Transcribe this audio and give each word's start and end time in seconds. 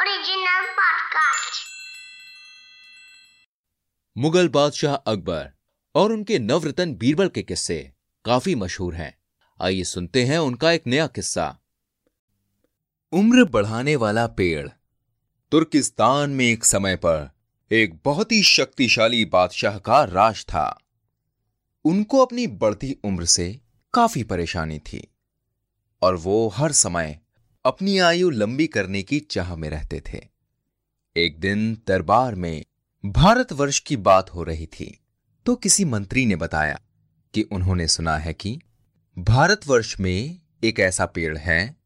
Original 0.00 0.64
podcast. 0.64 1.58
Mughal 4.18 4.48
बादशाह 4.48 4.94
अकबर 4.94 5.52
और 5.94 6.12
उनके 6.12 6.38
नवरतन 6.38 6.94
बीरबल 6.94 7.28
के 7.28 7.42
किस्से 7.42 7.92
काफ़ी 8.24 8.54
मशहूर 8.54 8.94
हैं। 8.94 9.18
आइए 9.62 9.84
सुनते 9.84 10.24
हैं 10.24 10.38
उनका 10.38 10.72
एक 10.72 10.86
नया 10.86 11.06
किस्सा। 11.06 11.58
उम्र 13.12 13.44
बढ़ाने 13.44 13.96
वाला 13.96 14.26
पेड़। 14.26 14.68
तुर्किस्तान 15.52 16.30
में 16.30 16.44
एक 16.44 16.64
समय 16.64 16.96
पर 16.96 17.30
एक 17.72 18.00
बहुत 18.04 18.32
ही 18.32 18.42
शक्तिशाली 18.42 19.24
बादशाह 19.24 19.78
का 19.78 20.04
राज 20.04 20.44
था। 20.44 20.80
उनको 21.84 22.24
अपनी 22.24 22.46
बढ़ती 22.46 22.96
उम्र 23.04 23.24
से 23.24 23.60
काफ़ी 23.94 24.22
परेशानी 24.22 24.78
थी 24.78 25.08
और 26.02 26.16
वो 26.16 26.48
हर 26.48 26.72
समय 26.72 27.25
अपनी 27.66 27.98
आयु 27.98 28.30
लंबी 28.30 28.66
करने 28.66 29.02
की 29.02 29.18
चाह 29.20 29.54
में 29.56 29.68
रहते 29.70 30.00
थे। 30.08 30.18
एक 31.16 31.38
दिन 31.40 31.74
दरबार 31.86 32.34
में 32.34 32.64
भारतवर्ष 33.04 33.78
की 33.78 33.96
बात 33.96 34.30
हो 34.34 34.42
रही 34.42 34.66
थी 34.66 35.00
तो 35.46 35.54
किसी 35.56 35.84
मंत्री 35.84 36.26
ने 36.26 36.36
बताया 36.36 36.78
कि 37.34 37.42
उन्होंने 37.42 37.88
सुना 37.88 38.16
है 38.18 38.32
कि 38.32 38.60
भारतवर्ष 39.18 40.00
में 40.00 40.40
एक 40.64 40.80
ऐसा 40.80 41.06
पेड़ 41.06 41.36
है, 41.38 41.76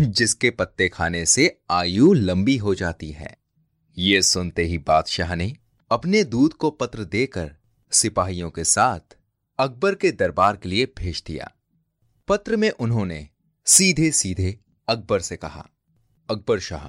जिसके 0.00 0.50
पत्ते 0.50 0.88
खाने 0.88 1.26
से 1.26 1.60
आयु 1.70 2.12
लंबी 2.12 2.56
हो 2.56 2.74
जाती 2.74 3.10
है। 3.10 3.36
ये 3.98 4.22
सुनते 4.22 4.64
ही 4.64 4.78
बादशाह 4.78 5.34
ने 5.34 5.52
अपने 5.90 6.24
दूध 6.24 6.52
को 6.52 6.70
पत्र 6.70 7.04
देकर 7.04 7.54
सिपाहियों 7.92 8.50
के 8.50 8.64
साथ 8.64 9.16
अकबर 9.58 9.94
के 9.94 10.12
दरबार 10.12 10.56
के 10.56 10.68
लिए 10.68 10.92
भेज 10.98 11.22
दिया। 11.26 11.50
पत्र 12.28 12.56
में 12.56 12.70
उन्होंने 12.70 13.28
सीधे 13.66 14.10
सीधे 14.10 14.58
अकबर 14.88 15.20
से 15.20 15.36
कहा, 15.36 15.66
अकबर 16.28 16.60
शाह, 16.60 16.88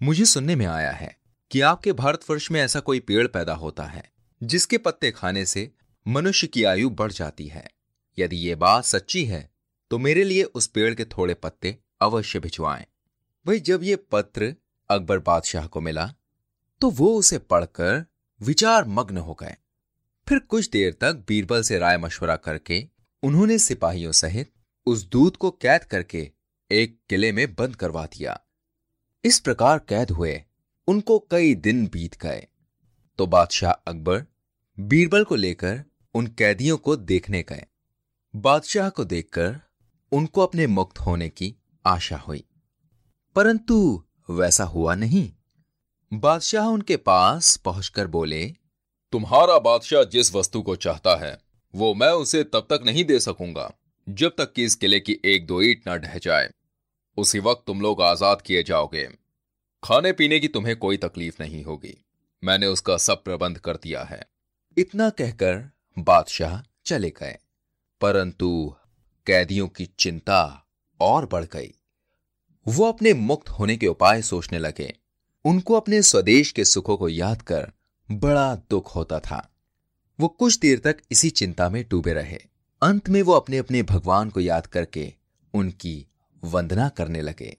मुझे 0.00 0.24
सुनने 0.24 0.56
में 0.56 0.66
आया 0.66 0.92
है 0.92 1.16
कि 1.50 1.60
आपके 1.60 1.92
भारतवर्ष 1.92 2.50
में 2.50 2.60
ऐसा 2.60 2.80
कोई 2.80 3.00
पेड़ 3.00 3.26
पैदा 3.26 3.54
होता 3.54 3.84
है, 3.84 4.10
जिसके 4.40 4.78
पत्ते 4.78 5.10
खाने 5.10 5.44
से 5.46 5.70
मनुष्य 6.06 6.46
की 6.46 6.64
आयु 6.64 6.90
बढ़ 6.90 7.12
जाती 7.12 7.46
है। 7.46 7.68
यदि 8.18 8.36
ये 8.36 8.54
बात 8.54 8.84
सच्ची 8.84 9.24
है 9.24 9.50
तो 9.90 9.98
मेरे 9.98 10.24
लिए 10.24 10.42
उस 10.44 10.66
पेड़ 10.66 10.94
के 10.94 11.04
थोड़े 11.04 11.34
पत्ते 11.34 11.76
अवश्य 12.00 12.40
भिजवाएँ। 12.40 12.86
वही 13.46 13.60
जब 13.60 13.82
ये 13.82 13.96
पत्र 14.12 14.54
अकबर 14.90 15.18
बादशाह 15.18 15.66
को 15.66 15.80
मिला 15.80 16.06
तो 16.80 16.90
वो 16.90 17.14
उसे 17.14 17.38
पढ़कर 17.38 18.04
विचार 18.40 18.84
मग्न 18.84 19.18
हो 19.18 19.34
गए। 19.34 19.56
फिर 20.26 20.38
कुछ 20.38 20.68
देर 20.70 20.92
तक 20.92 21.24
बीरबल 21.28 21.62
से 21.62 21.78
राय 21.78 21.98
मशवरा 21.98 22.36
करके 22.36 22.86
उन्होंने 23.22 23.58
सिपाहियों 23.58 24.12
सहित 24.12 24.52
उस 24.86 25.04
दूत 25.04 25.36
को 25.36 25.50
कैद 25.50 25.84
करके 25.84 26.30
एक 26.72 27.00
किले 27.08 27.32
में 27.32 27.54
बंद 27.54 27.76
करवा 27.76 28.06
दिया। 28.06 28.40
इस 29.24 29.40
प्रकार 29.40 29.78
कैद 29.78 30.10
हुए, 30.10 30.44
उनको 30.86 31.18
कई 31.30 31.54
दिन 31.54 31.86
बीत 31.86 32.22
गए। 32.22 32.46
तो 33.18 33.26
बादशाह 33.26 33.72
अकबर 33.72 34.26
बीरबल 34.80 35.24
को 35.24 35.34
लेकर 35.34 35.84
उन 36.14 36.26
कैदियों 36.26 36.76
को 36.76 36.96
देखने 36.96 37.42
गए। 37.42 37.66
बादशाह 38.36 38.88
को 38.88 39.04
देखकर 39.04 39.60
उनको 40.12 40.40
अपने 40.40 40.66
मुक्त 40.66 40.98
होने 40.98 41.28
की 41.28 41.56
आशा 41.86 42.16
हुई। 42.16 42.44
परंतु 43.34 44.04
वैसा 44.30 44.64
हुआ 44.64 44.94
नहीं। 44.94 45.32
बादशाह 46.12 46.66
उनके 46.66 46.96
पास 46.96 47.56
पहुंचकर 47.56 48.06
बोले, 48.06 48.54
तुम्हारा 49.12 49.58
बादशाह 49.58 50.02
जिस 50.02 50.34
वस्तु 50.34 50.62
को 50.62 50.76
चाहता 50.76 51.16
है, 51.16 51.38
वो 51.74 51.94
मैं 51.94 52.10
उसे 52.10 52.44
तब 52.44 52.66
तक 52.70 52.82
नहीं 52.86 53.04
दे 53.04 53.20
सकूँगा। 53.20 53.74
जब 54.08 54.34
तक 54.38 54.52
कि 54.52 54.64
इस 54.64 54.74
किले 54.74 55.00
की 55.00 55.20
एक 55.24 55.46
दो 55.46 55.62
ईट 55.62 55.88
न 55.88 55.96
ढह 55.96 56.18
जाए, 56.18 56.50
उसी 57.16 57.38
वक्त 57.38 57.64
तुम 57.66 57.80
लोग 57.80 58.02
आज़ाद 58.02 58.42
किए 58.42 58.62
जाओगे। 58.62 59.08
खाने 59.84 60.12
पीने 60.12 60.40
की 60.40 60.48
तुम्हें 60.48 60.76
कोई 60.76 60.96
तकलीफ़ 60.96 61.36
नहीं 61.40 61.64
होगी। 61.64 62.04
मैंने 62.44 62.66
उसका 62.66 62.96
सब 62.96 63.24
प्रबंध 63.24 63.58
कर 63.58 63.76
दिया 63.76 64.02
है। 64.02 64.26
इतना 64.78 65.10
कहकर 65.10 65.70
बादशाह 65.98 66.62
चले 66.86 67.10
गए। 67.10 67.38
परंतु 68.00 68.74
कैदियों 69.26 69.68
की 69.68 69.86
चिंता 69.98 70.66
और 71.00 71.26
बढ़ 71.26 71.44
गई। 71.44 71.74
वो 72.68 72.84
अपने 72.84 73.14
मुक्त 73.14 73.48
होने 73.48 73.76
के 73.76 73.86
उपाय 73.86 74.22
सोचने 74.22 74.58
लगे। 74.58 74.96
उनको 75.44 75.74
अपने 75.74 76.02
स्वदेश 76.02 76.52
के 76.52 76.64
सुखों 76.64 76.96
को 76.96 77.08
याद 77.08 77.42
कर 77.42 77.72
बड़ा 78.10 78.54
दुख 78.54 78.96
होता 78.96 79.20
था। 79.20 79.54
वो 80.20 80.28
कुछ 80.28 80.58
देर 80.58 80.78
तक 80.78 80.96
इसी 81.12 81.30
चिंता 81.30 81.70
में 81.70 81.84
डूबे 81.88 82.12
रहे। 82.12 82.38
अंत 82.82 83.08
में 83.08 83.22
वो 83.22 83.32
अपने 83.32 83.58
अपने 83.58 83.82
भगवान 83.82 84.30
को 84.30 84.40
याद 84.40 84.66
करके 84.66 85.14
उनकी 85.54 86.06
वंदना 86.44 86.88
करने 86.88 87.22
लगे। 87.22 87.56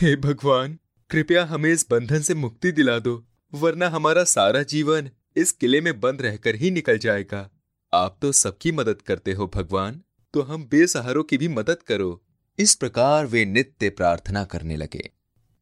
हे 0.00 0.16
भगवान, 0.16 0.78
कृपया 1.10 1.44
हमें 1.44 1.70
इस 1.70 1.86
बंधन 1.90 2.20
से 2.20 2.34
मुक्ति 2.34 2.72
दिला 2.72 2.98
दो, 2.98 3.24
वरना 3.54 3.88
हमारा 3.88 4.24
सारा 4.24 4.62
जीवन 4.62 5.10
इस 5.36 5.52
किले 5.52 5.80
में 5.80 6.00
बंद 6.00 6.22
रहकर 6.22 6.54
ही 6.54 6.70
निकल 6.70 6.98
जाएगा। 6.98 7.50
आप 7.92 8.18
तो 8.22 8.32
सबकी 8.32 8.72
मदद 8.72 9.02
करते 9.02 9.32
हो 9.32 9.50
भगवान 9.54 10.02
तो 10.34 10.42
हम 10.42 10.64
बेसहारों 10.64 11.22
की 11.22 11.38
भी 11.38 11.48
मदद 11.48 11.82
करो। 11.82 12.22
इस 12.58 12.74
प्रकार 12.74 13.26
वे 13.26 13.44
नित्य 13.44 13.90
प्रार्थना 13.90 14.44
करने 14.44 14.76
लगे। 14.76 15.10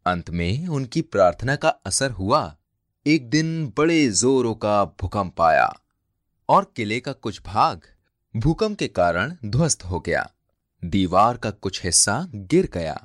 अंत 0.06 0.30
में 0.30 0.66
उनकी 0.66 1.02
प्रार्थना 1.02 1.56
का 1.56 1.68
असर 1.68 2.10
हुआ। 2.10 2.56
एक 3.06 3.30
दिन 3.30 3.72
बड़े 3.76 4.08
जोरों 4.08 4.54
का 4.54 4.84
भूकंप 4.84 5.40
आया 5.40 5.72
और 6.48 6.72
किले 6.76 7.00
का 7.00 7.12
कुछ 7.12 7.42
भाग 7.42 7.82
भूकंप 8.34 8.78
के 8.78 8.86
कारण 8.88 9.32
ध्वस्त 9.44 9.84
हो 9.84 9.98
गया। 10.00 10.28
दीवार 10.82 11.36
का 11.36 11.50
कुछ 11.50 11.84
हिस्सा 11.84 12.16
गिर 12.34 12.68
गया 12.74 12.96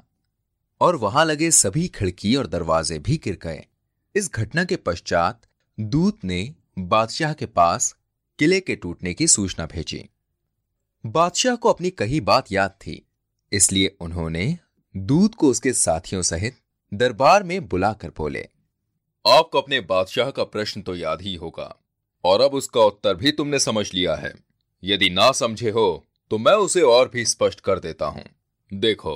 और 0.82 0.96
वहाँ 0.96 1.26
लगे 1.26 1.50
सभी 1.52 1.88
खिड़की 1.88 2.36
और 2.36 2.48
दरवाजे 2.48 2.98
भी 3.00 3.18
गिर 3.24 3.38
गए। 3.44 3.66
इस 4.16 4.32
घटना 4.32 4.64
के 4.64 4.76
पश्चात 4.76 5.42
दूत 5.78 6.26
ने 6.26 6.42
बादशाह 6.80 7.34
के 7.34 7.46
पास 7.46 7.94
किले 8.40 8.60
के 8.60 8.76
टूटने 8.76 9.14
की 9.14 9.28
सूचना 9.28 9.66
भेजी। 9.66 10.04
बादशाह 11.04 11.56
को 11.56 11.70
अपनी 11.70 11.90
कही 11.92 12.22
बात 12.22 12.52
याद 12.52 12.72
थी, 12.82 13.02
इसलिए 13.52 13.96
उन्होंने 14.02 14.58
दूत 14.96 15.36
को 15.36 15.50
उसके 15.50 15.74
साथियों 15.76 16.22
सहित 16.24 16.58
दरबार 16.92 17.44
में 17.44 17.68
बुलाकर 17.68 18.12
बोले, 18.18 18.48
आपको 19.26 19.62
अपने 19.62 19.80
बादशाह 19.80 20.30
का 20.32 20.44
प्रश्न 20.46 20.82
तो 20.82 20.96
याद 20.96 21.22
ही 21.22 21.36
होगा, 21.36 21.76
और 22.24 22.42
अब 22.42 22.54
उसका 22.54 22.82
उत्तर 22.82 23.16
भी 23.16 23.32
तुमने 23.32 23.60
समझ 23.60 23.90
लिया 23.94 24.16
है। 24.16 24.34
यदि 24.84 25.10
ना 25.10 25.32
समझे 25.32 25.70
हो 25.70 26.06
तो 26.32 26.38
मैं 26.38 26.54
उसे 26.54 26.82
और 26.82 27.10
भी 27.10 27.26
स्पष्ट 27.26 27.60
कर 27.60 27.80
देता 27.80 28.06
हूँ। 28.06 28.24
देखो, 28.72 29.16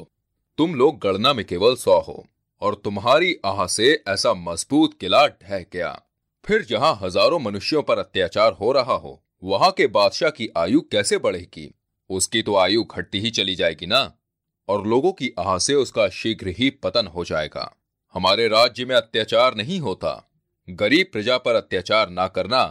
तुम 0.58 0.74
लोग 0.76 0.98
गणना 1.00 1.34
में 1.34 1.46
केवल 1.46 1.76
सौ 1.76 2.00
हो, 2.00 2.26
और 2.62 2.76
तुम्हारी 2.76 3.36
आह 3.46 3.66
से 3.68 3.92
ऐसा 4.08 4.34
मज़बूत 4.34 4.98
किला 5.00 5.26
ढह 5.28 5.66
गया। 5.74 5.92
फिर 6.46 6.64
जहाँ 6.66 6.94
हज़ारों 7.02 7.40
मनुष्यों 7.40 7.82
पर 7.84 8.00
अत्याचार 8.00 8.54
हो 8.54 8.72
रहा 8.72 8.94
हो, 8.94 9.24
वहाँ 9.44 9.72
के 9.72 9.88
बादशाह 9.90 10.30
की 10.30 10.50
आयु 10.58 10.82
कैसे 10.82 11.18
बढ़ेगी? 11.18 11.70
उसकी 12.10 12.42
तो 12.42 12.56
आयु 12.56 12.84
घटती 12.86 13.20
ही 13.20 13.32
चली 13.32 13.56
जाएगी 13.56 13.86
ना? 13.86 14.12
और 14.70 14.88
लोगों 14.88 15.12
की 15.12 15.32
आह 15.40 15.58
से 15.58 15.74
उसका 15.76 16.08
शीघ्र 16.12 16.54
ही 16.58 16.70
पतन 16.84 17.08
हो 17.08 17.26
जाएगा। 17.26 17.72
हमारे 18.16 18.48
राज्य 18.48 18.86
में 18.86 18.96
अत्याचार 18.96 19.56
नहीं 19.56 19.80
होता। 19.80 20.12
गरीब 20.68 21.10
प्रजा 21.14 21.38
पर 21.38 21.56
अत्याचार 21.56 22.10
ना 22.10 22.28
करना 22.28 22.64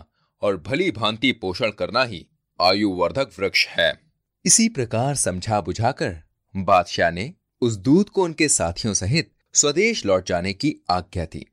और 0.43 0.57
भली 0.57 0.91
भांति 0.91 1.33
पोषण 1.33 1.71
करना 1.71 2.05
ही 2.05 2.27
आयुवर्धक 2.63 3.31
वृक्ष 3.39 3.67
है। 3.67 4.01
इसी 4.45 4.69
प्रकार 4.69 5.15
समझा 5.15 5.61
बुझाकर 5.61 6.17
बादशाह 6.57 7.11
ने 7.11 7.35
उस 7.61 7.77
दूत 7.77 8.09
को 8.09 8.25
उनके 8.25 8.49
साथियों 8.49 8.95
सहित 8.95 9.33
स्वदेश 9.53 10.07
लौट 10.07 10.27
जाने 10.27 10.53
की 10.53 10.77
आज्ञा 10.91 11.25
दी। 11.25 11.47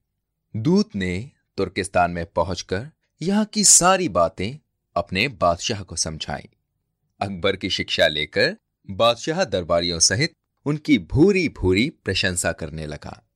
दूत 0.56 0.96
ने 0.96 1.32
तुर्किस्तान 1.58 2.12
में 2.12 2.26
पहुंचकर 2.26 2.88
यहाँ 3.22 3.46
की 3.46 3.64
सारी 3.64 4.10
बातें 4.10 4.60
अपने 4.96 5.28
बादशाह 5.28 5.84
को 5.84 5.96
समझाई। 5.96 6.50
अकबर 7.20 7.56
की 7.56 7.70
शिक्षा 7.70 8.08
लेकर 8.08 8.56
बादशाह 8.90 9.44
दरबारियों 9.44 10.00
सहित 10.00 10.34
उनकी 10.66 10.98
भूरी 10.98 11.50
भूरी 11.50 11.90
प्रशंसा 11.90 12.52
करने 12.52 12.86
लगा। 12.86 13.29